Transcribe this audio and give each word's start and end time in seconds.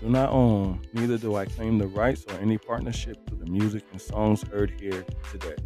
do 0.00 0.08
not 0.08 0.30
own, 0.30 0.80
neither 0.94 1.18
do 1.18 1.36
I 1.36 1.44
claim 1.44 1.76
the 1.76 1.86
rights 1.86 2.24
or 2.26 2.38
any 2.40 2.56
partnership 2.56 3.26
to 3.26 3.34
the 3.34 3.44
music 3.44 3.84
and 3.92 4.00
songs 4.00 4.42
heard 4.50 4.72
here 4.80 5.04
today. 5.30 5.56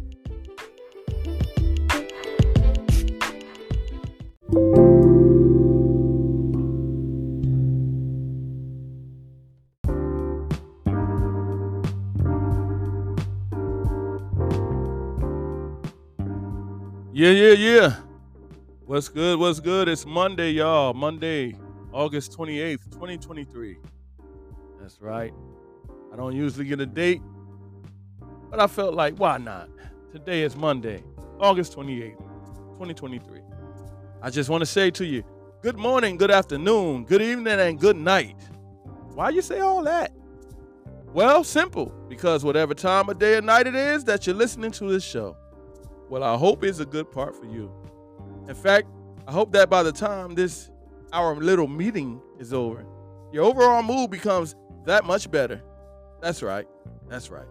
Yeah, 17.13 17.29
yeah, 17.29 17.51
yeah. 17.53 17.95
What's 18.85 19.07
good? 19.07 19.39
What's 19.39 19.61
good? 19.61 19.87
It's 19.87 20.05
Monday, 20.05 20.51
y'all. 20.51 20.93
Monday, 20.93 21.55
August 21.93 22.37
28th, 22.37 22.91
2023. 22.91 23.77
That's 24.85 25.01
right. 25.01 25.33
I 26.13 26.15
don't 26.15 26.35
usually 26.35 26.65
get 26.65 26.79
a 26.79 26.85
date, 26.85 27.19
but 28.51 28.59
I 28.59 28.67
felt 28.67 28.93
like, 28.93 29.17
why 29.17 29.39
not? 29.39 29.67
Today 30.11 30.43
is 30.43 30.55
Monday, 30.55 31.03
August 31.39 31.75
28th, 31.75 32.19
2023. 32.73 33.39
I 34.21 34.29
just 34.29 34.47
want 34.47 34.61
to 34.61 34.67
say 34.67 34.91
to 34.91 35.03
you, 35.03 35.23
good 35.63 35.75
morning, 35.75 36.17
good 36.17 36.29
afternoon, 36.29 37.05
good 37.05 37.23
evening, 37.23 37.59
and 37.59 37.79
good 37.79 37.95
night. 37.95 38.35
Why 39.15 39.29
you 39.29 39.41
say 39.41 39.59
all 39.59 39.83
that? 39.85 40.11
Well, 41.07 41.43
simple, 41.43 41.91
because 42.07 42.45
whatever 42.45 42.75
time 42.75 43.09
of 43.09 43.17
day 43.17 43.37
or 43.37 43.41
night 43.41 43.65
it 43.65 43.73
is 43.73 44.03
that 44.03 44.27
you're 44.27 44.35
listening 44.35 44.69
to 44.73 44.91
this 44.91 45.03
show, 45.03 45.35
well, 46.11 46.23
I 46.23 46.37
hope 46.37 46.63
it's 46.63 46.77
a 46.77 46.85
good 46.85 47.11
part 47.11 47.35
for 47.35 47.47
you. 47.47 47.71
In 48.47 48.53
fact, 48.53 48.87
I 49.27 49.31
hope 49.31 49.51
that 49.53 49.67
by 49.67 49.81
the 49.81 49.91
time 49.91 50.35
this 50.35 50.69
our 51.11 51.35
little 51.37 51.67
meeting 51.67 52.21
is 52.37 52.53
over, 52.53 52.85
your 53.31 53.45
overall 53.45 53.81
mood 53.81 54.11
becomes 54.11 54.55
that 54.85 55.05
much 55.05 55.29
better. 55.29 55.61
That's 56.21 56.41
right. 56.41 56.67
That's 57.07 57.29
right. 57.29 57.47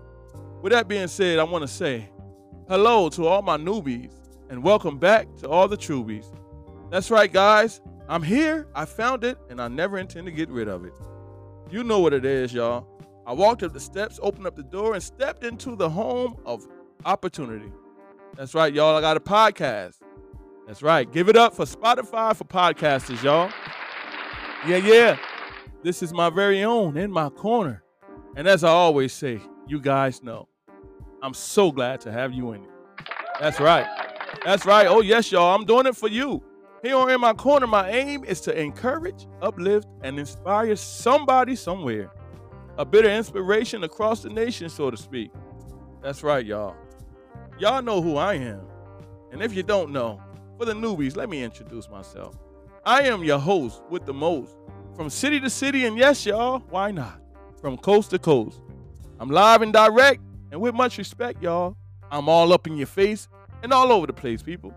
With 0.63 0.73
that 0.73 0.89
being 0.89 1.09
said, 1.09 1.39
I 1.39 1.45
want 1.45 1.63
to 1.63 1.69
say 1.69 2.09
hello 2.69 3.09
to 3.11 3.27
all 3.27 3.43
my 3.43 3.57
newbies 3.57 4.13
and 4.49 4.63
welcome 4.63 4.99
back 4.99 5.27
to 5.37 5.49
all 5.49 5.69
the 5.69 5.77
trubies. 5.77 6.33
That's 6.91 7.11
right, 7.11 7.33
guys. 7.33 7.81
I'm 8.09 8.23
here. 8.23 8.69
I 8.75 8.85
found 8.85 9.25
it, 9.25 9.39
and 9.51 9.61
I 9.61 9.69
never 9.69 9.99
intend 9.99 10.27
to 10.27 10.33
get 10.33 10.49
rid 10.49 10.69
of 10.69 10.85
it. 10.85 10.93
You 11.71 11.83
know 11.85 12.01
what 12.01 12.13
it 12.13 12.25
is, 12.25 12.53
y'all. 12.53 12.87
I 13.27 13.33
walked 13.33 13.63
up 13.63 13.73
the 13.73 13.81
steps, 13.81 14.21
opened 14.23 14.47
up 14.47 14.57
the 14.57 14.63
door, 14.63 14.95
and 14.95 15.03
stepped 15.03 15.45
into 15.45 15.77
the 15.77 15.89
home 15.89 16.37
of 16.45 16.67
opportunity. 17.05 17.73
That's 18.37 18.55
right, 18.55 18.73
y'all. 18.73 18.97
I 18.97 19.01
got 19.01 19.17
a 19.17 19.21
podcast. 19.21 20.01
That's 20.67 20.83
right. 20.83 21.11
Give 21.11 21.29
it 21.29 21.37
up 21.37 21.55
for 21.55 21.65
Spotify 21.65 22.37
for 22.37 22.45
podcasters, 22.45 23.23
y'all. 23.23 23.51
Yeah, 24.67 24.77
yeah. 24.79 25.19
This 25.85 26.03
is 26.03 26.15
my 26.15 26.31
very 26.31 26.65
own 26.65 26.97
in 26.97 27.11
my 27.11 27.29
corner. 27.29 27.83
And 28.37 28.49
as 28.49 28.65
I 28.65 28.71
always 28.71 29.13
say, 29.13 29.39
you 29.67 29.79
guys 29.79 30.23
know, 30.23 30.49
I'm 31.23 31.35
so 31.35 31.71
glad 31.71 32.01
to 32.01 32.11
have 32.11 32.33
you 32.33 32.53
in 32.53 32.65
it. 32.65 32.71
That's 33.39 33.61
right. 33.61 33.87
That's 34.47 34.65
right. 34.65 34.87
Oh, 34.87 35.03
yes, 35.03 35.31
y'all. 35.31 35.55
I'm 35.55 35.67
doing 35.67 35.85
it 35.85 35.95
for 35.95 36.09
you. 36.09 36.43
Here 36.83 36.97
on 36.97 37.11
In 37.11 37.21
My 37.21 37.35
Corner, 37.35 37.67
my 37.67 37.91
aim 37.91 38.25
is 38.25 38.41
to 38.43 38.59
encourage, 38.59 39.27
uplift, 39.43 39.87
and 40.03 40.19
inspire 40.19 40.75
somebody 40.75 41.55
somewhere. 41.55 42.11
A 42.79 42.85
bit 42.87 43.05
of 43.05 43.11
inspiration 43.11 43.85
across 43.85 44.23
the 44.23 44.31
nation, 44.31 44.71
so 44.71 44.91
to 44.91 44.97
speak. 44.97 45.33
That's 46.03 46.23
right, 46.23 46.47
y'all. 46.47 46.77
Y'all 47.59 47.83
know 47.83 48.01
who 48.01 48.17
I 48.17 48.37
am. 48.37 48.63
And 49.33 49.43
if 49.43 49.53
you 49.53 49.63
don't 49.63 49.93
know, 49.93 50.19
for 50.57 50.65
the 50.65 50.73
newbies, 50.73 51.15
let 51.15 51.29
me 51.29 51.43
introduce 51.43 51.91
myself. 51.91 52.39
I 52.87 53.03
am 53.03 53.23
your 53.23 53.39
host 53.39 53.83
with 53.91 54.07
the 54.07 54.15
most 54.15 54.57
from 54.95 55.11
city 55.11 55.41
to 55.41 55.51
city, 55.51 55.87
and 55.87 55.99
yes, 55.99 56.25
y'all, 56.25 56.61
why 56.71 56.91
not? 56.91 57.21
From 57.61 57.77
coast 57.77 58.11
to 58.11 58.19
coast. 58.19 58.61
I'm 59.19 59.29
live 59.29 59.63
and 59.63 59.73
direct, 59.73 60.21
and 60.53 60.61
with 60.61 60.75
much 60.75 60.99
respect, 60.99 61.43
y'all, 61.43 61.77
I'm 62.11 62.29
all 62.29 62.53
up 62.53 62.67
in 62.67 62.77
your 62.77 62.87
face 62.87 63.29
and 63.63 63.73
all 63.73 63.91
over 63.91 64.07
the 64.07 64.13
place, 64.13 64.43
people. 64.43 64.73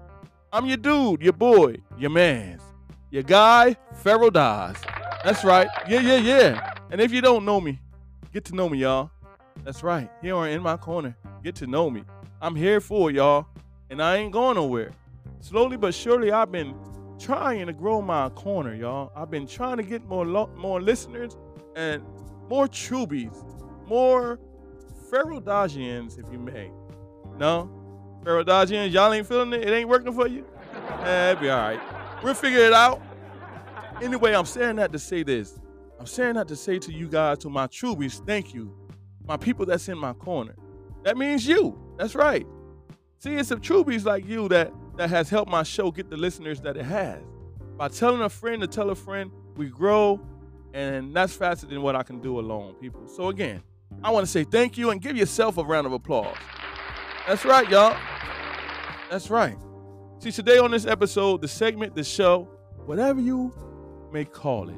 I'm 0.52 0.66
your 0.66 0.78
dude, 0.78 1.22
your 1.22 1.34
boy, 1.34 1.78
your 1.98 2.10
man's, 2.10 2.62
your 3.12 3.24
guy, 3.24 3.76
Pharaoh 3.96 4.30
Dawes. 4.30 4.78
That's 5.24 5.44
right. 5.44 5.68
Yeah, 5.88 6.00
yeah, 6.00 6.18
yeah. 6.18 6.74
And 6.90 7.02
if 7.02 7.12
you 7.12 7.22
don't 7.22 7.46
know 7.46 7.60
me, 7.62 7.80
get 8.34 8.46
to 8.46 8.56
know 8.56 8.70
me, 8.70 8.80
y'all. 8.80 9.12
That's 9.64 9.84
right. 9.84 10.10
Here 10.22 10.36
on 10.36 10.50
In 10.50 10.62
My 10.62 10.78
Corner, 10.78 11.16
get 11.44 11.56
to 11.56 11.68
know 11.68 11.90
me. 11.90 12.04
I'm 12.42 12.56
here 12.56 12.80
for 12.80 13.12
y'all, 13.12 13.48
and 13.90 14.02
I 14.02 14.18
ain't 14.18 14.32
going 14.32 14.56
nowhere. 14.56 14.92
Slowly 15.42 15.78
but 15.78 15.94
surely, 15.94 16.32
I've 16.32 16.52
been 16.52 16.76
trying 17.20 17.68
to 17.68 17.74
grow 17.74 18.02
my 18.02 18.30
corner, 18.30 18.74
y'all. 18.74 19.12
I've 19.16 19.32
been 19.32 19.48
trying 19.48 19.78
to 19.78 19.84
get 19.84 20.06
more 20.06 20.26
lo- 20.26 20.50
more 20.56 20.82
listeners 20.82 21.36
and 21.76 22.04
more 22.50 22.68
trubies, 22.68 23.44
more 23.88 24.40
Ferrodagians, 25.12 26.20
if 26.20 26.32
you 26.32 26.40
may. 26.40 26.72
No? 27.38 27.70
Ferrodagians, 28.24 28.92
y'all 28.92 29.14
ain't 29.14 29.28
feeling 29.28 29.54
it? 29.54 29.68
It 29.68 29.74
ain't 29.74 29.90
working 29.90 30.14
for 30.14 30.28
you? 30.28 30.46
Eh, 31.02 31.32
it'll 31.32 31.42
be 31.42 31.50
all 31.50 31.60
right. 31.60 31.80
We'll 32.24 32.34
figure 32.34 32.60
it 32.60 32.74
out. 32.74 33.02
Anyway, 34.02 34.34
I'm 34.34 34.46
saying 34.46 34.76
that 34.78 34.92
to 34.92 35.00
say 35.00 35.24
this. 35.24 35.60
I'm 36.00 36.06
saying 36.06 36.36
that 36.36 36.48
to 36.50 36.56
say 36.56 36.78
to 36.80 36.92
you 36.92 37.08
guys, 37.08 37.40
to 37.40 37.50
my 37.50 37.68
trubies, 37.68 38.22
thank 38.26 38.54
you. 38.54 38.76
My 39.26 39.38
people 39.38 39.66
that's 39.66 39.88
in 39.90 39.98
my 39.98 40.14
corner. 40.14 40.56
That 41.04 41.18
means 41.18 41.48
you. 41.48 41.80
That's 41.98 42.16
right. 42.16 42.46
See, 43.20 43.34
it's 43.36 43.50
some 43.50 43.62
trubies 43.62 44.06
like 44.06 44.26
you 44.28 44.48
that 44.50 44.72
that 44.98 45.10
has 45.10 45.30
helped 45.30 45.50
my 45.50 45.64
show 45.64 45.92
get 45.92 46.10
the 46.10 46.18
listeners 46.18 46.62
that 46.62 46.76
it 46.76 46.86
has. 46.86 47.22
By 47.78 47.88
telling 47.88 48.22
a 48.22 48.30
friend 48.30 48.62
to 48.62 48.68
tell 48.68 48.90
a 48.90 48.96
friend, 48.96 49.32
we 49.56 49.68
grow, 49.68 50.20
and 50.74 51.16
that's 51.16 51.34
faster 51.34 51.68
than 51.68 51.82
what 51.82 51.96
I 51.96 52.04
can 52.04 52.20
do 52.20 52.40
alone, 52.40 52.74
people. 52.76 53.08
So 53.08 53.30
again, 53.30 53.62
I 54.04 54.12
want 54.12 54.26
to 54.26 54.32
say 54.32 54.44
thank 54.44 54.78
you 54.78 54.90
and 54.90 55.02
give 55.02 55.16
yourself 55.16 55.58
a 55.58 55.64
round 55.64 55.88
of 55.88 55.94
applause. 55.94 56.36
That's 57.28 57.46
right, 57.46 57.70
y'all. 57.70 57.98
That's 59.10 59.30
right. 59.30 59.58
See, 60.20 60.32
today 60.32 60.58
on 60.58 60.72
this 60.72 60.86
episode, 60.86 61.42
the 61.42 61.48
segment, 61.48 61.94
the 61.94 62.04
show, 62.04 62.50
whatever 62.86 63.22
you 63.22 63.54
may 64.12 64.26
call 64.26 64.70
it, 64.70 64.76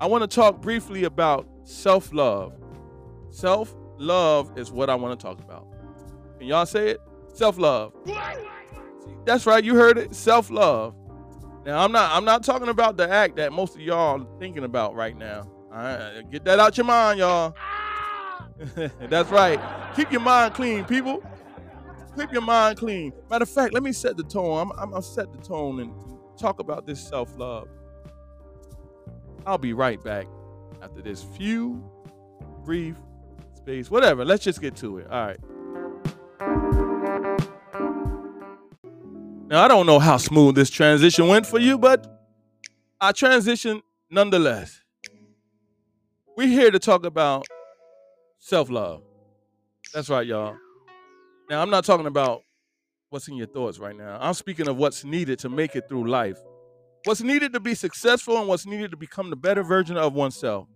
I 0.00 0.06
want 0.06 0.28
to 0.28 0.34
talk 0.34 0.60
briefly 0.60 1.04
about 1.04 1.48
self 1.62 2.12
love. 2.12 2.52
Self 3.30 3.74
love 3.98 4.58
is 4.58 4.72
what 4.72 4.90
I 4.90 4.94
want 4.96 5.18
to 5.18 5.24
talk 5.24 5.38
about. 5.38 5.66
Can 6.38 6.48
y'all 6.48 6.66
say 6.66 6.90
it? 6.90 7.00
Self 7.32 7.58
love. 7.58 7.92
That's 9.24 9.46
right, 9.46 9.62
you 9.62 9.74
heard 9.74 9.98
it. 9.98 10.14
Self 10.14 10.50
love. 10.50 10.94
Now 11.64 11.82
I'm 11.82 11.90
not 11.90 12.12
I'm 12.12 12.24
not 12.24 12.44
talking 12.44 12.68
about 12.68 12.96
the 12.96 13.10
act 13.10 13.36
that 13.36 13.52
most 13.52 13.74
of 13.74 13.80
y'all 13.80 14.22
are 14.22 14.38
thinking 14.38 14.64
about 14.64 14.94
right 14.94 15.16
now. 15.16 15.50
All 15.72 15.78
right, 15.78 15.96
uh, 15.96 16.22
get 16.22 16.44
that 16.44 16.60
out 16.60 16.76
your 16.76 16.86
mind, 16.86 17.18
y'all. 17.18 17.56
That's 19.08 19.30
right. 19.30 19.60
Keep 19.96 20.12
your 20.12 20.20
mind 20.20 20.54
clean, 20.54 20.84
people. 20.84 21.22
Keep 22.16 22.32
your 22.32 22.42
mind 22.42 22.78
clean. 22.78 23.12
Matter 23.28 23.42
of 23.42 23.50
fact, 23.50 23.74
let 23.74 23.82
me 23.82 23.92
set 23.92 24.16
the 24.16 24.22
tone. 24.22 24.58
I'm, 24.58 24.72
I'm 24.78 24.90
gonna 24.90 25.02
set 25.02 25.32
the 25.32 25.38
tone 25.38 25.80
and 25.80 25.92
talk 26.38 26.60
about 26.60 26.86
this 26.86 27.00
self 27.00 27.36
love. 27.36 27.68
I'll 29.44 29.58
be 29.58 29.72
right 29.72 30.02
back 30.02 30.26
after 30.82 31.02
this 31.02 31.22
few 31.22 31.82
brief 32.64 32.96
space, 33.54 33.90
whatever. 33.90 34.24
Let's 34.24 34.44
just 34.44 34.60
get 34.60 34.76
to 34.76 34.98
it. 34.98 35.10
All 35.10 35.26
right. 35.26 35.40
Now, 39.48 39.64
I 39.64 39.68
don't 39.68 39.86
know 39.86 40.00
how 40.00 40.16
smooth 40.16 40.56
this 40.56 40.70
transition 40.70 41.28
went 41.28 41.46
for 41.46 41.60
you, 41.60 41.78
but 41.78 42.04
I 43.00 43.12
transitioned 43.12 43.80
nonetheless. 44.10 44.80
We're 46.36 46.48
here 46.48 46.72
to 46.72 46.80
talk 46.80 47.06
about 47.06 47.46
self 48.40 48.68
love. 48.70 49.02
That's 49.94 50.10
right, 50.10 50.26
y'all. 50.26 50.56
Now, 51.48 51.62
I'm 51.62 51.70
not 51.70 51.84
talking 51.84 52.06
about 52.06 52.40
what's 53.10 53.28
in 53.28 53.36
your 53.36 53.46
thoughts 53.46 53.78
right 53.78 53.96
now. 53.96 54.18
I'm 54.20 54.34
speaking 54.34 54.66
of 54.66 54.78
what's 54.78 55.04
needed 55.04 55.38
to 55.38 55.48
make 55.48 55.76
it 55.76 55.88
through 55.88 56.08
life, 56.08 56.38
what's 57.04 57.22
needed 57.22 57.52
to 57.52 57.60
be 57.60 57.76
successful, 57.76 58.38
and 58.38 58.48
what's 58.48 58.66
needed 58.66 58.90
to 58.90 58.96
become 58.96 59.30
the 59.30 59.36
better 59.36 59.62
version 59.62 59.96
of 59.96 60.12
oneself. 60.12 60.66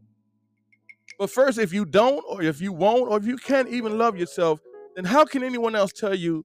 But 1.18 1.28
first, 1.28 1.58
if 1.58 1.72
you 1.72 1.84
don't, 1.84 2.24
or 2.28 2.40
if 2.40 2.60
you 2.60 2.72
won't, 2.72 3.10
or 3.10 3.18
if 3.18 3.26
you 3.26 3.36
can't 3.36 3.68
even 3.68 3.98
love 3.98 4.16
yourself, 4.16 4.60
then 4.94 5.06
how 5.06 5.24
can 5.24 5.42
anyone 5.42 5.74
else 5.74 5.92
tell 5.92 6.14
you 6.14 6.44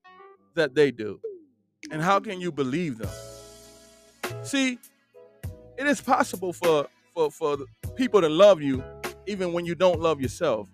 that 0.55 0.73
they 0.73 0.89
do? 0.89 1.19
And 1.91 2.01
how 2.01 2.19
can 2.19 2.41
you 2.41 2.51
believe 2.51 2.97
them? 2.97 3.11
See, 4.43 4.79
it 5.77 5.87
is 5.87 6.01
possible 6.01 6.53
for, 6.53 6.87
for, 7.13 7.31
for 7.31 7.57
people 7.95 8.21
to 8.21 8.29
love 8.29 8.61
you 8.61 8.83
even 9.27 9.53
when 9.53 9.65
you 9.65 9.75
don't 9.75 9.99
love 9.99 10.21
yourself. 10.21 10.69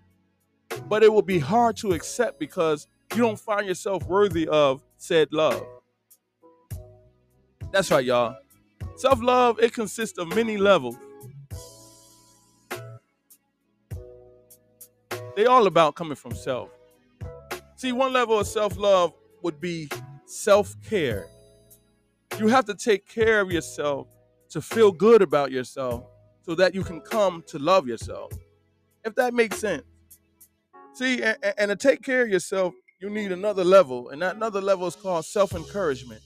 But 0.88 1.02
it 1.02 1.12
will 1.12 1.22
be 1.22 1.38
hard 1.38 1.76
to 1.78 1.92
accept 1.92 2.38
because 2.38 2.86
you 3.14 3.22
don't 3.22 3.38
find 3.38 3.66
yourself 3.66 4.06
worthy 4.06 4.48
of 4.48 4.82
said 4.96 5.28
love. 5.32 5.64
That's 7.72 7.90
right, 7.90 8.04
y'all. 8.04 8.36
Self 8.96 9.22
love, 9.22 9.58
it 9.60 9.72
consists 9.72 10.18
of 10.18 10.28
many 10.34 10.56
levels. 10.56 10.96
They 15.36 15.46
all 15.46 15.66
about 15.66 15.94
coming 15.94 16.16
from 16.16 16.34
self. 16.34 16.70
See, 17.76 17.92
one 17.92 18.12
level 18.12 18.38
of 18.38 18.46
self 18.46 18.76
love 18.76 19.12
would 19.42 19.60
be 19.60 19.88
self 20.32 20.74
care. 20.88 21.26
You 22.38 22.48
have 22.48 22.64
to 22.64 22.74
take 22.74 23.06
care 23.06 23.40
of 23.40 23.52
yourself 23.52 24.08
to 24.50 24.62
feel 24.62 24.90
good 24.90 25.20
about 25.20 25.52
yourself 25.52 26.04
so 26.42 26.54
that 26.54 26.74
you 26.74 26.82
can 26.82 27.00
come 27.00 27.44
to 27.48 27.58
love 27.58 27.86
yourself. 27.86 28.32
If 29.04 29.14
that 29.16 29.34
makes 29.34 29.58
sense. 29.58 29.84
See, 30.94 31.22
and, 31.22 31.36
and 31.58 31.68
to 31.68 31.76
take 31.76 32.02
care 32.02 32.22
of 32.22 32.30
yourself, 32.30 32.74
you 33.00 33.10
need 33.10 33.32
another 33.32 33.64
level, 33.64 34.10
and 34.10 34.22
that 34.22 34.36
another 34.36 34.60
level 34.60 34.86
is 34.86 34.96
called 34.96 35.24
self 35.24 35.54
encouragement. 35.54 36.22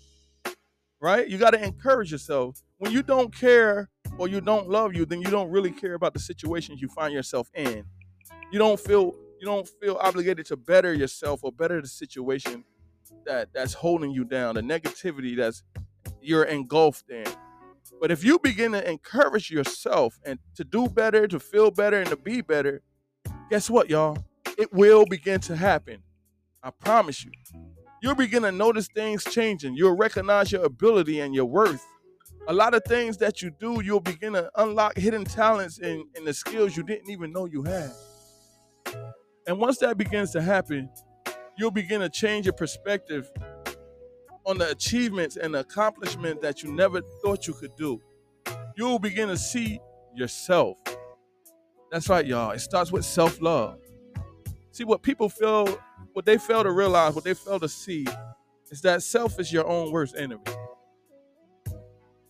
Right? 1.01 1.29
You 1.29 1.39
got 1.39 1.51
to 1.51 1.63
encourage 1.63 2.13
yourself. 2.13 2.63
When 2.79 2.93
you 2.93 3.03
don't 3.03 3.35
care 3.35 3.89
or 4.19 4.29
you 4.29 4.41
don't 4.41 4.69
love 4.69 4.95
you, 4.95 5.05
then 5.05 5.21
you 5.21 5.31
don't 5.31 5.51
really 5.51 5.71
care 5.71 5.95
about 5.95 6.15
the 6.15 6.21
situations 6.21 6.81
you 6.81 6.89
find 6.89 7.13
yourself 7.13 7.51
in. 7.55 7.85
You 8.53 8.59
don't 8.59 8.79
feel 8.79 9.15
you 9.41 9.47
don't 9.47 9.69
feel 9.81 9.99
obligated 10.01 10.47
to 10.47 10.57
better 10.57 10.95
yourself 10.95 11.41
or 11.43 11.53
better 11.53 11.81
the 11.81 11.89
situation 11.89 12.65
that 13.25 13.49
that's 13.53 13.75
holding 13.75 14.11
you 14.11 14.25
down, 14.25 14.55
the 14.55 14.61
negativity 14.63 15.37
that's 15.37 15.63
you're 16.21 16.45
engulfed 16.45 17.11
in. 17.11 17.27
But 18.01 18.11
if 18.11 18.25
you 18.25 18.39
begin 18.39 18.73
to 18.73 18.91
encourage 18.91 19.51
yourself 19.51 20.19
and 20.25 20.39
to 20.57 20.65
do 20.65 20.89
better, 20.89 21.27
to 21.29 21.41
feel 21.41 21.71
better, 21.71 22.01
and 22.01 22.11
to 22.11 22.17
be 22.17 22.41
better, 22.41 22.83
guess 23.49 23.71
what, 23.71 23.89
y'all? 23.89 24.19
It 24.59 24.73
will 24.73 25.07
begin 25.07 25.41
to 25.41 25.57
happen. 25.57 26.03
I 26.63 26.71
promise 26.71 27.25
you. 27.25 27.31
You'll 28.03 28.15
begin 28.15 28.43
to 28.43 28.53
notice 28.53 28.89
things 28.95 29.25
changing. 29.25 29.75
You'll 29.75 29.97
recognize 29.97 30.53
your 30.53 30.65
ability 30.65 31.21
and 31.21 31.35
your 31.35 31.47
worth. 31.47 31.85
A 32.49 32.53
lot 32.53 32.75
of 32.75 32.85
things 32.85 33.17
that 33.19 33.43
you 33.43 33.51
do, 33.59 33.83
you'll 33.83 34.01
begin 34.01 34.35
to 34.35 34.51
unlock 34.57 34.97
hidden 34.97 35.25
talents 35.25 35.79
and, 35.79 36.05
and 36.15 36.27
the 36.27 36.35
skills 36.35 36.77
you 36.77 36.83
didn't 36.83 37.11
even 37.11 37.33
know 37.33 37.47
you 37.47 37.63
had. 37.63 37.91
And 39.47 39.59
once 39.59 39.79
that 39.79 39.97
begins 39.97 40.33
to 40.33 40.43
happen, 40.43 40.89
you'll 41.57 41.71
begin 41.71 42.01
to 42.01 42.09
change 42.09 42.47
your 42.47 42.53
perspective 42.53 43.31
on 44.45 44.59
the 44.59 44.71
achievements 44.71 45.37
and 45.37 45.55
the 45.55 45.61
accomplishment 45.61 46.41
that 46.41 46.63
you 46.63 46.73
never 46.73 47.01
thought 47.23 47.47
you 47.47 47.55
could 47.55 47.75
do. 47.77 48.01
You'll 48.77 48.99
begin 48.99 49.29
to 49.29 49.37
see 49.37 49.81
yourself. 50.15 50.79
That's 51.91 52.09
right, 52.09 52.27
y'all. 52.27 52.51
It 52.53 52.61
starts 52.61 52.93
with 52.93 53.05
self 53.05 53.41
love. 53.41 53.79
See, 54.71 54.85
what 54.85 55.03
people 55.03 55.29
feel, 55.29 55.67
what 56.13 56.27
they 56.27 56.39
fail 56.39 56.63
to 56.63 56.71
realize, 56.71 57.15
what 57.15 57.25
they 57.25 57.35
fail 57.35 57.59
to 57.61 57.69
see, 57.69 58.07
is 58.71 58.81
that 58.83 59.03
self 59.03 59.41
is 59.41 59.53
your 59.53 59.67
own 59.67 59.91
worst 59.93 60.15
enemy. 60.17 60.43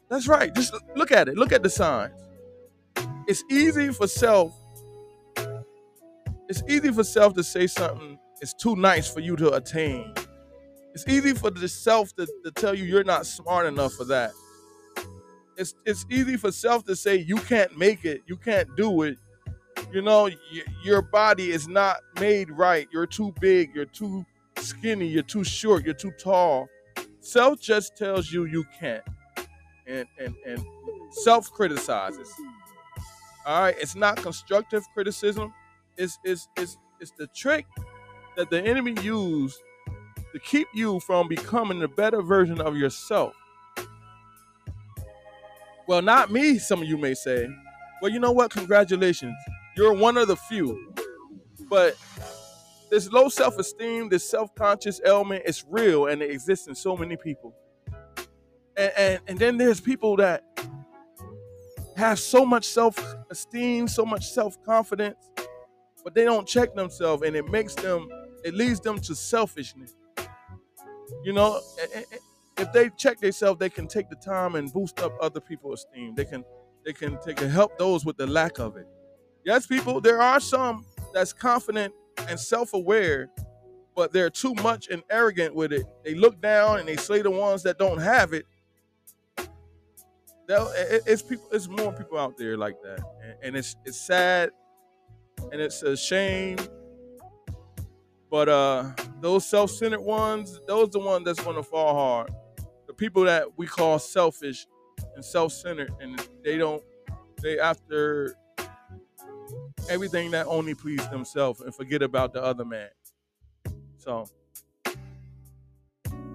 That's 0.09 0.29
right. 0.29 0.55
Just 0.55 0.75
look 0.95 1.11
at 1.11 1.29
it. 1.29 1.37
Look 1.37 1.53
at 1.53 1.63
the 1.63 1.71
signs. 1.71 2.21
It's 3.27 3.43
easy 3.51 3.93
for 3.93 4.07
self. 4.07 4.55
It's 6.49 6.63
easy 6.69 6.93
for 6.93 7.03
self 7.03 7.35
to 7.35 7.43
say 7.43 7.67
something 7.67 8.19
is 8.41 8.55
too 8.55 8.77
nice 8.77 9.13
for 9.13 9.21
you 9.21 9.37
to 9.37 9.53
attain. 9.55 10.15
It's 10.95 11.07
easy 11.09 11.35
for 11.35 11.51
the 11.51 11.69
self 11.69 12.15
to, 12.17 12.27
to 12.45 12.51
tell 12.53 12.75
you 12.75 12.85
you're 12.85 13.05
not 13.05 13.27
smart 13.27 13.67
enough 13.67 13.95
for 13.95 14.05
that. 14.07 14.33
It's 15.57 15.75
it's 15.85 16.05
easy 16.11 16.37
for 16.37 16.53
self 16.53 16.85
to 16.87 16.97
say 16.97 17.17
you 17.17 17.37
can't 17.37 17.77
make 17.79 18.05
it, 18.05 18.23
you 18.27 18.37
can't 18.37 18.69
do 18.77 19.03
it. 19.03 19.19
You 19.93 20.03
know, 20.03 20.25
y- 20.25 20.63
your 20.83 21.03
body 21.03 21.51
is 21.51 21.69
not 21.69 21.99
made 22.21 22.51
right. 22.51 22.89
You're 22.93 23.07
too 23.07 23.33
big, 23.41 23.75
you're 23.75 23.85
too 23.87 24.25
skinny, 24.59 25.07
you're 25.07 25.23
too 25.23 25.45
short, 25.45 25.85
you're 25.85 25.95
too 25.95 26.13
tall. 26.13 26.69
Self 27.21 27.61
just 27.61 27.97
tells 27.97 28.31
you 28.33 28.45
you 28.45 28.65
can't. 28.79 29.05
And 29.87 30.07
and 30.19 30.35
and 30.47 30.65
self 31.11 31.51
criticizes. 31.53 32.31
All 33.47 33.63
right, 33.63 33.77
it's 33.81 33.95
not 33.95 34.17
constructive 34.17 34.83
criticism. 34.95 35.53
It's 35.97 36.19
it's 36.25 36.49
it's 36.57 36.77
it's 37.01 37.13
the 37.13 37.29
trick 37.29 37.67
that 38.37 38.51
the 38.51 38.63
enemy 38.63 38.95
used 39.03 39.61
to 40.33 40.39
keep 40.41 40.69
you 40.75 41.01
from 41.01 41.29
becoming 41.29 41.83
a 41.83 41.89
better 41.89 42.23
version 42.23 42.61
of 42.61 42.77
yourself. 42.77 43.35
Well, 45.87 46.03
not 46.03 46.31
me, 46.31 46.59
some 46.59 46.83
of 46.83 46.89
you 46.89 46.97
may 46.99 47.15
say. 47.15 47.49
Well, 48.03 48.13
you 48.13 48.19
know 48.21 48.33
what? 48.33 48.51
Congratulations. 48.51 49.35
You're 49.77 49.95
one 49.95 50.17
of 50.17 50.29
the 50.29 50.37
few. 50.37 50.95
But 51.69 51.97
this 52.91 53.11
low 53.13 53.29
self 53.29 53.59
esteem, 53.59 54.09
this 54.09 54.29
self 54.29 54.55
conscious 54.55 55.01
element 55.05 55.43
is 55.47 55.65
real 55.69 56.07
and 56.07 56.23
it 56.23 56.31
exists 56.31 56.69
in 56.69 56.75
so 56.75 56.97
many 56.97 57.17
people. 57.17 57.55
And, 58.77 58.93
and, 58.97 59.21
and 59.29 59.39
then 59.39 59.57
there's 59.57 59.81
people 59.81 60.17
that 60.17 60.45
have 61.97 62.19
so 62.19 62.45
much 62.45 62.67
self 62.67 62.99
esteem, 63.31 63.89
so 63.89 64.05
much 64.05 64.29
self 64.31 64.63
confidence, 64.65 65.31
but 66.05 66.15
they 66.15 66.25
don't 66.25 66.47
check 66.47 66.75
themselves 66.75 67.23
and 67.23 67.35
it 67.37 67.47
makes 67.49 67.75
them, 67.75 68.09
it 68.47 68.55
leads 68.55 68.81
them 68.81 68.99
to 69.01 69.15
selfishness. 69.15 69.97
You 71.25 71.33
know, 71.33 71.61
if 72.57 72.73
they 72.73 72.91
check 72.97 73.19
themselves, 73.19 73.59
they 73.59 73.69
can 73.69 73.89
take 73.89 74.09
the 74.09 74.17
time 74.17 74.55
and 74.55 74.73
boost 74.73 75.01
up 75.01 75.13
other 75.21 75.41
people's 75.41 75.85
esteem. 75.85 76.15
They 76.15 76.25
can 76.25 76.45
they 76.85 76.93
can 76.93 77.19
they 77.27 77.35
can 77.35 77.51
help 77.51 77.77
those 77.77 78.05
with 78.05 78.17
the 78.17 78.27
lack 78.27 78.59
of 78.61 78.77
it. 78.77 78.87
Yes, 79.45 79.67
people, 79.67 80.01
there 80.01 80.23
are 80.23 80.39
some 80.41 80.85
that's 81.13 81.33
confident 81.33 81.93
and 82.29 82.39
self-aware, 82.39 83.31
but 83.95 84.13
they're 84.13 84.31
too 84.31 84.55
much 84.55 84.89
and 84.89 85.03
arrogant 85.11 85.55
with 85.55 85.73
it. 85.73 85.85
They 86.05 86.15
look 86.15 86.41
down 86.41 86.79
and 86.79 86.89
they 86.89 86.97
slay 86.97 87.23
the 87.23 87.31
ones 87.31 87.65
that 87.65 87.79
don't 87.79 87.99
have 87.99 88.33
it. 88.33 88.47
It's 90.49 91.23
people. 91.23 91.49
It's 91.51 91.67
more 91.67 91.93
people 91.93 92.19
out 92.19 92.37
there 92.37 92.57
like 92.57 92.77
that, 92.83 93.01
and 93.43 93.57
it's 93.57 93.75
it's 93.85 94.01
sad, 94.01 94.51
and 95.51 95.61
it's 95.61 95.83
a 95.83 95.97
shame 95.97 96.59
but 98.31 98.49
uh, 98.49 98.93
those 99.21 99.47
self-centered 99.47 100.01
ones, 100.01 100.61
those 100.67 100.91
the 100.91 100.99
ones 100.99 101.25
that's 101.25 101.43
gonna 101.43 101.63
fall 101.63 101.95
hard. 101.95 102.31
The 102.87 102.95
people 102.95 103.25
that 103.25 103.57
we 103.57 103.67
call 103.67 103.99
selfish 103.99 104.67
and 105.15 105.25
self-centered, 105.25 105.93
and 106.01 106.29
they 106.45 106.59
don't, 106.59 106.83
they 107.43 107.59
after 107.59 108.35
everything 109.89 110.31
that 110.33 110.47
only 110.47 110.75
please 110.75 111.07
themselves 111.09 111.61
and 111.61 111.75
forget 111.75 112.03
about 112.03 112.33
the 112.33 112.43
other 112.43 112.65
man. 112.65 112.89
So 113.99 114.27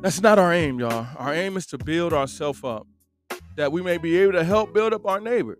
that's 0.01 0.21
not 0.21 0.39
our 0.39 0.53
aim, 0.53 0.79
y'all. 0.79 1.07
Our 1.17 1.33
aim 1.33 1.57
is 1.57 1.67
to 1.67 1.77
build 1.77 2.13
ourselves 2.13 2.63
up, 2.63 2.87
that 3.55 3.71
we 3.71 3.81
may 3.81 3.97
be 3.97 4.17
able 4.17 4.33
to 4.33 4.43
help 4.43 4.73
build 4.73 4.93
up 4.93 5.05
our 5.05 5.19
neighbor. 5.19 5.59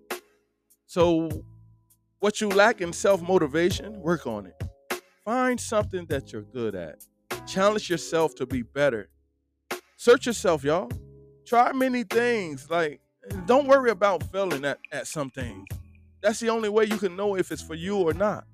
So, 0.87 1.29
what 2.19 2.41
you 2.41 2.49
lack 2.49 2.81
in 2.81 2.91
self 2.93 3.21
motivation, 3.21 4.01
work 4.01 4.27
on 4.27 4.47
it. 4.47 4.55
Find 5.25 5.59
something 5.59 6.05
that 6.07 6.33
you're 6.33 6.41
good 6.41 6.73
at. 6.73 7.05
Challenge 7.45 7.89
yourself 7.89 8.33
to 8.35 8.45
be 8.45 8.63
better. 8.63 9.09
Search 9.97 10.25
yourself, 10.25 10.63
y'all. 10.63 10.89
Try 11.45 11.71
many 11.73 12.03
things. 12.03 12.69
Like, 12.69 13.01
don't 13.45 13.67
worry 13.67 13.91
about 13.91 14.23
failing 14.31 14.65
at, 14.65 14.79
at 14.91 15.05
some 15.05 15.29
things. 15.29 15.65
That's 16.21 16.39
the 16.39 16.49
only 16.49 16.69
way 16.69 16.85
you 16.85 16.97
can 16.97 17.15
know 17.15 17.35
if 17.35 17.51
it's 17.51 17.61
for 17.61 17.75
you 17.75 17.97
or 17.97 18.13
not. 18.13 18.45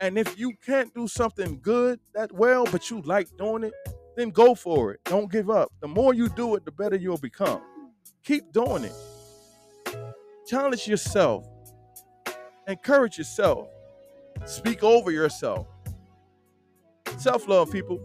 And 0.00 0.18
if 0.18 0.38
you 0.38 0.54
can't 0.64 0.92
do 0.94 1.06
something 1.08 1.60
good 1.60 2.00
that 2.14 2.32
well, 2.32 2.64
but 2.64 2.90
you 2.90 3.02
like 3.02 3.28
doing 3.36 3.64
it, 3.64 3.74
then 4.16 4.30
go 4.30 4.54
for 4.54 4.92
it. 4.92 5.00
Don't 5.04 5.30
give 5.30 5.50
up. 5.50 5.70
The 5.80 5.88
more 5.88 6.14
you 6.14 6.28
do 6.30 6.54
it, 6.56 6.64
the 6.64 6.72
better 6.72 6.96
you'll 6.96 7.18
become. 7.18 7.60
Keep 8.24 8.52
doing 8.52 8.84
it. 8.84 8.94
Challenge 10.46 10.88
yourself. 10.88 11.46
Encourage 12.66 13.18
yourself. 13.18 13.68
Speak 14.46 14.82
over 14.82 15.10
yourself. 15.10 15.66
Self 17.16 17.48
love, 17.48 17.70
people. 17.70 18.00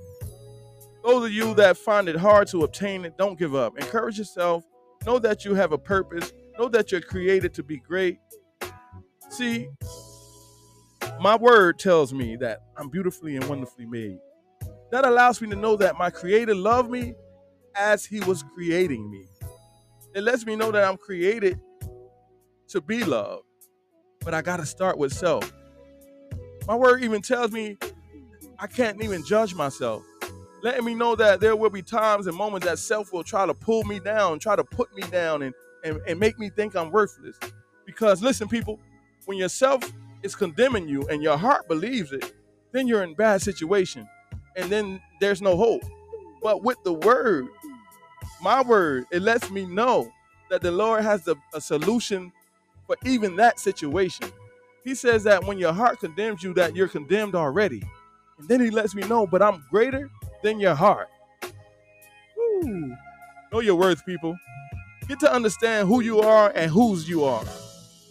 Those 1.03 1.25
of 1.25 1.32
you 1.32 1.53
that 1.56 1.77
find 1.77 2.08
it 2.08 2.15
hard 2.15 2.48
to 2.50 2.63
obtain 2.63 3.06
it, 3.06 3.18
don't 3.18 3.38
give 3.38 3.56
up. 3.56 3.77
Encourage 3.77 4.18
yourself. 4.18 4.63
Know 5.06 5.20
that 5.20 5.44
you 5.44 5.56
have 5.56 5.72
a 5.72 5.77
purpose. 5.77 6.32
Know 6.58 6.70
that 6.70 6.91
you're 6.91 7.01
created 7.01 7.53
to 7.56 7.63
be 7.63 7.77
great. 7.77 8.20
See, 9.30 9.70
my 11.20 11.36
word 11.36 11.80
tells 11.80 12.13
me 12.13 12.36
that 12.38 12.60
I'm 12.77 12.89
beautifully 12.89 13.36
and 13.36 13.48
wonderfully 13.50 13.86
made. 13.86 14.20
That 14.91 15.06
allows 15.06 15.41
me 15.41 15.50
to 15.50 15.56
know 15.56 15.75
that 15.77 15.98
my 15.98 16.10
creator 16.10 16.53
loved 16.53 16.89
me 16.89 17.15
as 17.75 18.06
he 18.06 18.20
was 18.22 18.44
creating 18.53 19.10
me. 19.10 19.25
It 20.13 20.24
lets 20.24 20.46
me 20.46 20.56
know 20.56 20.72
that 20.72 20.84
I'm 20.84 20.98
created 20.98 21.60
to 22.70 22.82
be 22.82 23.03
loved. 23.03 23.44
But 24.24 24.34
I 24.34 24.41
got 24.41 24.58
to 24.58 24.65
start 24.65 24.98
with 24.98 25.13
self. 25.13 25.51
My 26.68 26.75
word 26.75 27.03
even 27.03 27.22
tells 27.22 27.51
me 27.51 27.77
I 28.62 28.68
can't 28.68 29.03
even 29.03 29.25
judge 29.25 29.56
myself. 29.56 30.03
Letting 30.62 30.86
me 30.86 30.94
know 30.94 31.15
that 31.15 31.39
there 31.39 31.56
will 31.56 31.72
be 31.72 31.82
times 31.82 32.27
and 32.27 32.38
moments 32.38 32.68
that 32.68 32.77
self 32.77 33.12
will 33.12 33.24
try 33.24 33.48
to 33.48 33.56
pull 33.56 33.84
me 33.86 34.00
down, 34.00 34.38
try 34.38 34.56
to 34.56 34.63
put 34.63 34.94
me 34.96 35.01
down, 35.10 35.41
and, 35.41 35.56
and, 35.84 36.00
and 36.08 36.20
make 36.20 36.38
me 36.38 36.51
think 36.51 36.75
I'm 36.75 36.91
worthless. 36.91 37.39
Because 37.88 38.22
listen, 38.22 38.48
people, 38.48 38.80
when 39.25 39.39
yourself 39.39 39.91
is 40.22 40.36
condemning 40.36 40.88
you 40.88 41.08
and 41.08 41.24
your 41.24 41.38
heart 41.38 41.68
believes 41.68 42.12
it, 42.13 42.34
then 42.72 42.88
you're 42.88 43.01
in 43.01 43.15
bad 43.15 43.41
situation. 43.41 44.08
And 44.56 44.70
then 44.72 45.01
there's 45.20 45.41
no 45.41 45.58
hope. 45.58 45.82
But 46.44 46.62
with 46.62 46.77
the 46.84 46.94
word, 46.94 47.48
my 48.44 48.62
word, 48.62 49.06
it 49.12 49.24
lets 49.24 49.50
me 49.50 49.65
know 49.65 50.12
that 50.51 50.62
the 50.62 50.72
Lord 50.72 51.03
has 51.03 51.24
the, 51.24 51.36
a 51.56 51.62
solution 51.62 52.32
for 52.86 52.96
even 53.06 53.36
that 53.38 53.60
situation. 53.60 54.27
He 54.84 54.94
says 54.94 55.24
that 55.24 55.46
when 55.46 55.58
your 55.58 55.74
heart 55.74 56.00
condemns 56.00 56.44
you, 56.44 56.53
that 56.53 56.75
you're 56.75 56.88
condemned 56.88 57.34
already. 57.34 57.82
And 58.41 58.50
then 58.50 58.62
he 58.62 58.71
lets 58.71 58.95
me 58.95 59.03
know, 59.03 59.27
but 59.27 59.43
I'm 59.43 59.63
greater 59.71 60.10
than 60.43 60.60
your 60.60 60.75
heart. 60.75 61.10
Woo. 62.38 62.95
Know 63.53 63.60
your 63.62 63.75
worth, 63.75 64.05
people. 64.05 64.36
Get 65.07 65.19
to 65.21 65.33
understand 65.33 65.88
who 65.88 66.01
you 66.01 66.19
are 66.21 66.51
and 66.55 66.71
whose 66.71 67.07
you 67.07 67.24
are. 67.25 67.43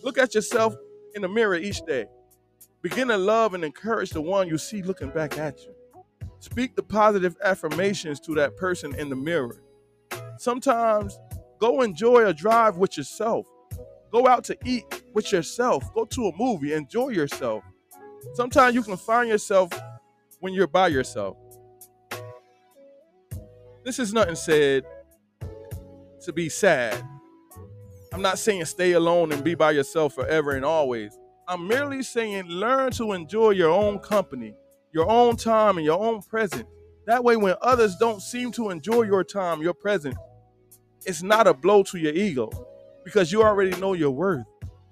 Look 0.04 0.18
at 0.18 0.34
yourself 0.34 0.76
in 1.14 1.22
the 1.22 1.28
mirror 1.28 1.56
each 1.56 1.82
day. 1.82 2.06
Begin 2.82 3.08
to 3.08 3.18
love 3.18 3.54
and 3.54 3.64
encourage 3.64 4.10
the 4.10 4.22
one 4.22 4.48
you 4.48 4.58
see 4.58 4.82
looking 4.82 5.10
back 5.10 5.38
at 5.38 5.60
you. 5.64 5.74
Speak 6.40 6.76
the 6.76 6.82
positive 6.82 7.36
affirmations 7.44 8.20
to 8.20 8.34
that 8.36 8.56
person 8.56 8.94
in 8.96 9.10
the 9.10 9.16
mirror. 9.16 9.62
Sometimes 10.38 11.18
go 11.60 11.82
enjoy 11.82 12.26
a 12.26 12.34
drive 12.34 12.78
with 12.78 12.96
yourself. 12.96 13.46
Go 14.12 14.26
out 14.28 14.44
to 14.44 14.56
eat 14.64 14.84
with 15.14 15.32
yourself. 15.32 15.92
Go 15.94 16.04
to 16.06 16.28
a 16.28 16.36
movie. 16.36 16.74
Enjoy 16.74 17.08
yourself. 17.10 17.64
Sometimes 18.34 18.74
you 18.74 18.82
can 18.82 18.96
find 18.96 19.28
yourself 19.28 19.70
when 20.40 20.52
you're 20.52 20.66
by 20.66 20.88
yourself. 20.88 21.36
This 23.84 23.98
is 23.98 24.12
nothing 24.12 24.34
said 24.34 24.84
to 26.24 26.32
be 26.32 26.48
sad. 26.48 27.02
I'm 28.12 28.22
not 28.22 28.38
saying 28.38 28.64
stay 28.64 28.92
alone 28.92 29.32
and 29.32 29.44
be 29.44 29.54
by 29.54 29.70
yourself 29.70 30.14
forever 30.14 30.52
and 30.52 30.64
always. 30.64 31.16
I'm 31.46 31.66
merely 31.66 32.02
saying 32.02 32.46
learn 32.46 32.90
to 32.92 33.12
enjoy 33.12 33.50
your 33.50 33.70
own 33.70 33.98
company, 34.00 34.54
your 34.92 35.08
own 35.08 35.36
time, 35.36 35.78
and 35.78 35.84
your 35.84 36.00
own 36.00 36.22
presence. 36.22 36.68
That 37.06 37.24
way, 37.24 37.36
when 37.36 37.54
others 37.62 37.96
don't 37.96 38.20
seem 38.20 38.52
to 38.52 38.70
enjoy 38.70 39.02
your 39.02 39.24
time, 39.24 39.62
your 39.62 39.74
presence, 39.74 40.16
it's 41.06 41.22
not 41.22 41.46
a 41.46 41.54
blow 41.54 41.82
to 41.84 41.98
your 41.98 42.12
ego 42.12 42.50
because 43.04 43.32
you 43.32 43.42
already 43.42 43.78
know 43.80 43.94
your 43.94 44.10
worth 44.10 44.44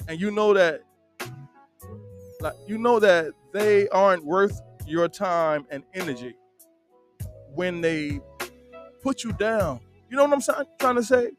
and 0.09 0.21
you 0.21 0.31
know 0.31 0.55
that 0.55 0.83
like 2.41 2.55
you 2.67 2.79
know 2.79 2.99
that 2.99 3.33
they 3.53 3.89
aren't 3.89 4.25
worth 4.25 4.61
your 4.89 5.09
time 5.09 5.67
and 5.71 5.85
energy 5.95 6.35
when 7.55 7.81
they 7.81 8.21
put 9.03 9.25
you 9.25 9.33
down. 9.33 9.81
You 10.11 10.17
know 10.17 10.25
what 10.25 10.49
I'm 10.49 10.67
trying 10.81 10.97
to 10.97 11.03
say? 11.03 11.31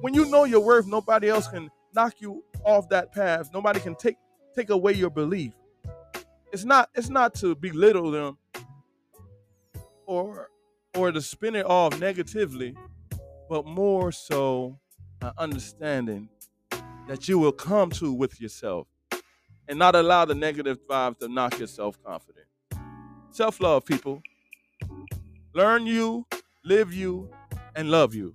When 0.00 0.14
you 0.14 0.26
know 0.26 0.44
your 0.44 0.60
worth, 0.60 0.86
nobody 0.86 1.28
else 1.28 1.48
can 1.48 1.70
knock 1.94 2.14
you 2.20 2.44
off 2.64 2.88
that 2.90 3.12
path. 3.12 3.50
Nobody 3.52 3.80
can 3.80 3.94
take 3.96 4.16
take 4.54 4.70
away 4.70 4.92
your 4.92 5.10
belief. 5.10 5.52
It's 6.52 6.64
not 6.64 6.90
it's 6.94 7.08
not 7.08 7.34
to 7.36 7.54
belittle 7.54 8.10
them 8.10 8.38
or 10.06 10.50
or 10.96 11.12
to 11.12 11.20
spin 11.22 11.56
it 11.56 11.66
off 11.66 11.98
negatively, 12.00 12.76
but 13.48 13.66
more 13.66 14.12
so 14.12 14.78
an 15.22 15.32
understanding 15.38 16.28
that 17.08 17.28
you 17.28 17.38
will 17.38 17.52
come 17.52 17.90
to 17.90 18.12
with 18.12 18.40
yourself 18.40 18.86
and 19.68 19.78
not 19.78 19.94
allow 19.94 20.24
the 20.24 20.34
negative 20.34 20.78
vibes 20.88 21.18
to 21.18 21.28
knock 21.28 21.58
your 21.58 21.68
self 21.68 22.02
confidence. 22.04 22.46
Self 23.32 23.60
love, 23.62 23.86
people. 23.86 24.22
Learn 25.54 25.86
you, 25.86 26.26
live 26.66 26.92
you, 26.92 27.30
and 27.74 27.90
love 27.90 28.14
you. 28.14 28.34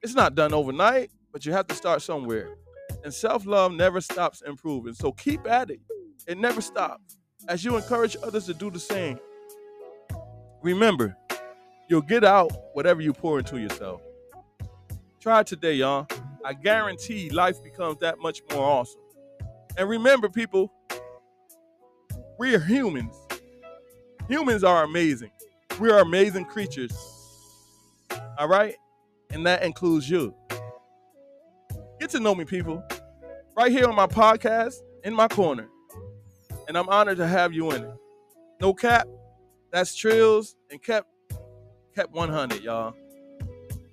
It's 0.00 0.14
not 0.14 0.36
done 0.36 0.54
overnight, 0.54 1.10
but 1.32 1.44
you 1.44 1.52
have 1.52 1.66
to 1.66 1.74
start 1.74 2.00
somewhere. 2.00 2.54
And 3.02 3.12
self 3.12 3.46
love 3.46 3.72
never 3.72 4.00
stops 4.00 4.42
improving. 4.42 4.94
So 4.94 5.10
keep 5.10 5.44
at 5.44 5.70
it. 5.70 5.80
It 6.28 6.38
never 6.38 6.60
stops. 6.60 7.16
As 7.48 7.64
you 7.64 7.76
encourage 7.76 8.16
others 8.22 8.46
to 8.46 8.54
do 8.54 8.70
the 8.70 8.78
same, 8.78 9.18
remember, 10.62 11.16
you'll 11.88 12.02
get 12.02 12.22
out 12.22 12.52
whatever 12.74 13.00
you 13.00 13.12
pour 13.12 13.40
into 13.40 13.58
yourself. 13.58 14.02
Try 15.20 15.42
today, 15.42 15.74
y'all. 15.74 16.06
I 16.44 16.54
guarantee 16.54 17.28
life 17.30 17.60
becomes 17.64 17.98
that 18.00 18.20
much 18.20 18.40
more 18.52 18.62
awesome. 18.62 19.00
And 19.76 19.88
remember, 19.88 20.28
people, 20.28 20.72
we 22.38 22.54
are 22.54 22.60
humans. 22.60 23.19
Humans 24.30 24.62
are 24.62 24.84
amazing. 24.84 25.32
We 25.80 25.90
are 25.90 25.98
amazing 25.98 26.44
creatures. 26.44 26.92
All 28.38 28.46
right? 28.46 28.76
And 29.30 29.44
that 29.44 29.64
includes 29.64 30.08
you. 30.08 30.32
Get 31.98 32.10
to 32.10 32.20
know 32.20 32.36
me, 32.36 32.44
people. 32.44 32.80
Right 33.56 33.72
here 33.72 33.88
on 33.88 33.96
my 33.96 34.06
podcast, 34.06 34.76
in 35.02 35.14
my 35.14 35.26
corner. 35.26 35.68
And 36.68 36.78
I'm 36.78 36.88
honored 36.88 37.16
to 37.16 37.26
have 37.26 37.52
you 37.52 37.72
in 37.72 37.82
it. 37.82 37.90
No 38.60 38.72
cap. 38.72 39.08
That's 39.72 39.96
Trills 39.96 40.54
and 40.70 40.80
kept 40.80 41.08
kept 41.96 42.12
100, 42.12 42.62
y'all. 42.62 42.94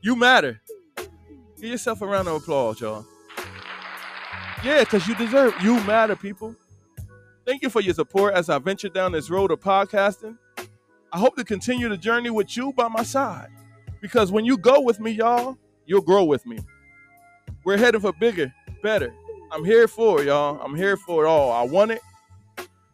You 0.01 0.15
matter. 0.15 0.61
Give 1.59 1.71
yourself 1.71 2.03
a 2.03 2.05
round 2.05 2.27
of 2.27 2.35
applause, 2.35 2.79
y'all. 2.79 3.05
Yeah, 4.63 4.81
because 4.81 5.07
you 5.07 5.15
deserve 5.15 5.55
You 5.63 5.83
matter, 5.85 6.15
people. 6.15 6.55
Thank 7.47 7.63
you 7.63 7.69
for 7.69 7.79
your 7.79 7.93
support 7.93 8.33
as 8.33 8.49
I 8.49 8.59
venture 8.59 8.89
down 8.89 9.13
this 9.13 9.29
road 9.29 9.51
of 9.51 9.61
podcasting. 9.61 10.37
I 11.13 11.17
hope 11.17 11.37
to 11.37 11.45
continue 11.45 11.87
the 11.87 11.95
journey 11.95 12.29
with 12.29 12.57
you 12.57 12.73
by 12.73 12.89
my 12.89 13.03
side. 13.03 13.47
Because 14.01 14.33
when 14.33 14.43
you 14.43 14.57
go 14.57 14.81
with 14.81 14.99
me, 14.99 15.11
y'all, 15.11 15.57
you'll 15.85 16.01
grow 16.01 16.25
with 16.25 16.45
me. 16.45 16.59
We're 17.63 17.77
heading 17.77 18.01
for 18.01 18.11
bigger, 18.11 18.53
better. 18.83 19.13
I'm 19.49 19.63
here 19.63 19.87
for 19.87 20.21
it, 20.21 20.25
y'all. 20.25 20.59
I'm 20.61 20.75
here 20.75 20.97
for 20.97 21.23
it 21.23 21.29
all. 21.29 21.53
I 21.53 21.61
want 21.61 21.91
it. 21.91 22.01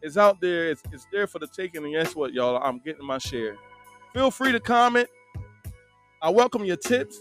It's 0.02 0.16
out 0.16 0.40
there. 0.40 0.70
It's, 0.70 0.84
it's 0.92 1.08
there 1.10 1.26
for 1.26 1.40
the 1.40 1.48
taking. 1.48 1.82
And 1.82 1.92
guess 1.92 2.14
what, 2.14 2.32
y'all? 2.32 2.62
I'm 2.62 2.78
getting 2.78 3.04
my 3.04 3.18
share. 3.18 3.56
Feel 4.12 4.30
free 4.30 4.52
to 4.52 4.60
comment. 4.60 5.08
I 6.22 6.30
welcome 6.30 6.64
your 6.64 6.76
tips. 6.76 7.20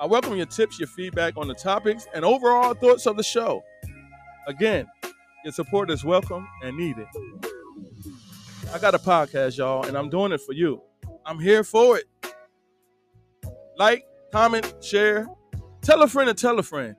I 0.00 0.06
welcome 0.06 0.34
your 0.34 0.46
tips, 0.46 0.78
your 0.78 0.88
feedback 0.88 1.36
on 1.36 1.46
the 1.46 1.54
topics, 1.54 2.06
and 2.14 2.24
overall 2.24 2.72
thoughts 2.72 3.04
of 3.04 3.18
the 3.18 3.22
show. 3.22 3.62
Again, 4.48 4.88
your 5.44 5.52
support 5.52 5.90
is 5.90 6.04
welcome 6.04 6.48
and 6.62 6.76
needed. 6.76 7.06
I 8.72 8.78
got 8.78 8.94
a 8.94 8.98
podcast, 8.98 9.58
y'all, 9.58 9.84
and 9.84 9.96
I'm 9.98 10.08
doing 10.08 10.32
it 10.32 10.40
for 10.40 10.52
you. 10.52 10.80
I'm 11.26 11.40
here 11.40 11.64
for 11.64 11.98
it. 11.98 12.04
Like, 13.76 14.06
comment, 14.30 14.72
share, 14.80 15.26
tell 15.80 16.02
a 16.02 16.08
friend 16.08 16.28
to 16.28 16.34
tell 16.34 16.58
a 16.58 16.62
friend. 16.62 16.94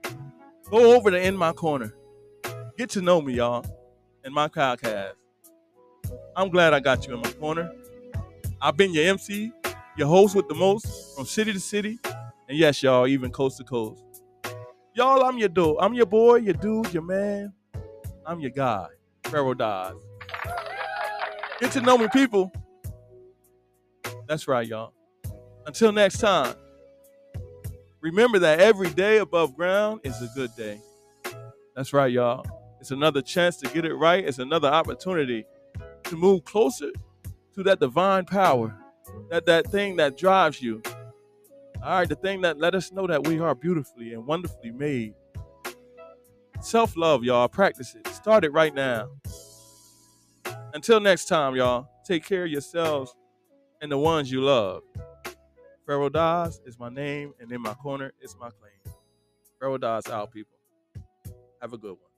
Go 0.70 0.96
over 0.96 1.10
to 1.10 1.20
In 1.20 1.38
My 1.38 1.54
Corner. 1.54 1.94
Get 2.78 2.90
to 2.92 3.02
know 3.02 3.22
me, 3.22 3.36
y'all, 3.36 3.66
in 4.26 4.34
my 4.34 4.48
podcast. 4.48 5.14
I'm 6.36 6.50
glad 6.50 6.74
I 6.74 6.80
got 6.80 7.08
you 7.08 7.14
in 7.14 7.22
my 7.22 7.32
corner. 7.34 7.72
I've 8.62 8.76
been 8.76 8.94
your 8.94 9.06
MC, 9.06 9.52
your 9.98 10.08
host 10.08 10.36
with 10.36 10.48
the 10.48 10.56
most, 10.56 11.16
from 11.16 11.26
city 11.26 11.54
to 11.54 11.60
city, 11.60 12.00
and 12.50 12.58
yes, 12.58 12.84
y'all, 12.84 13.08
even 13.08 13.32
coast 13.32 13.58
to 13.58 13.64
coast. 13.64 14.04
Y'all, 14.96 15.24
I'm 15.24 15.38
your 15.38 15.50
dude. 15.50 15.78
I'm 15.80 15.94
your 15.94 16.06
boy, 16.06 16.36
your 16.38 16.54
dude, 16.54 16.94
your 16.94 17.04
man. 17.04 17.54
I'm 18.25 18.39
your 18.39 18.51
guy, 18.51 18.88
Pharaoh 19.25 19.53
Dawes. 19.53 20.01
Get 21.60 21.72
to 21.74 21.82
know 21.82 21.98
me, 21.98 22.08
people. 22.13 22.51
That's 24.27 24.48
right, 24.48 24.68
y'all. 24.68 24.94
Until 25.65 25.92
next 25.92 26.20
time, 26.20 26.56
remember 28.01 28.39
that 28.39 28.60
every 28.60 28.89
day 28.89 29.18
above 29.18 29.56
ground 29.56 30.01
is 30.03 30.22
a 30.22 30.30
good 30.36 30.51
day. 30.56 30.80
That's 31.75 31.94
right, 31.94 32.12
y'all. 32.12 32.46
It's 32.80 32.92
another 32.92 33.22
chance 33.22 33.58
to 33.58 33.70
get 33.70 33.86
it 33.86 33.96
right. 33.96 34.24
It's 34.25 34.39
another 34.39 34.68
opportunity 34.68 35.46
to 36.03 36.15
move 36.15 36.44
closer 36.44 36.92
to 37.56 37.63
that 37.63 37.80
divine 37.80 38.25
power, 38.25 38.75
that 39.30 39.46
that 39.46 39.68
thing 39.68 39.96
that 39.98 40.18
drives 40.18 40.62
you, 40.62 40.82
all 41.84 42.00
right, 42.00 42.10
the 42.10 42.15
thing 42.15 42.42
that 42.42 42.60
let 42.60 42.75
us 42.75 42.92
know 42.92 43.08
that 43.08 43.27
we 43.27 43.39
are 43.39 43.56
beautifully 43.56 44.13
and 44.13 44.25
wonderfully 44.25 44.72
made. 44.72 45.13
Self 46.62 46.96
love, 46.96 47.24
y'all. 47.24 47.48
Practice 47.50 47.96
it. 47.96 48.12
Start 48.24 48.46
it 48.46 48.53
right 48.53 48.74
now. 48.74 49.10
Until 50.74 51.01
next 51.01 51.25
time, 51.25 51.58
y'all, 51.58 51.89
take 52.06 52.25
care 52.25 52.46
of 52.46 52.50
yourselves 52.50 53.13
and 53.82 53.92
the 53.92 53.98
ones 53.98 54.32
you 54.32 54.39
love. 54.39 54.82
Pharaoh 55.86 56.08
Dawes 56.08 56.62
is 56.65 56.80
my 56.80 56.88
name, 56.88 57.34
and 57.42 57.51
in 57.51 57.62
my 57.62 57.74
corner 57.74 58.13
is 58.22 58.38
my 58.39 58.50
claim. 58.50 58.96
Pharaoh 59.60 59.77
Dawes 59.77 60.08
out, 60.08 60.32
people. 60.32 60.58
Have 61.62 61.74
a 61.74 61.77
good 61.77 61.98
one. 62.00 62.12